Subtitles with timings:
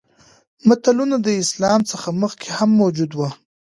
[0.67, 3.29] متلونه د اسلام څخه مخکې هم موجود وو